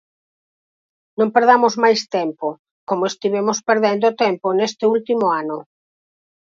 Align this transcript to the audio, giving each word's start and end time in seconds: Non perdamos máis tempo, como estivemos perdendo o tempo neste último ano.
Non 1.19 1.29
perdamos 1.35 1.73
máis 1.83 2.01
tempo, 2.15 2.47
como 2.89 3.03
estivemos 3.11 3.57
perdendo 3.69 4.05
o 4.07 4.17
tempo 4.23 4.47
neste 4.57 4.83
último 4.95 5.25
ano. 5.41 5.57